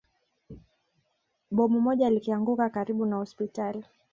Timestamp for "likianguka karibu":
2.09-3.05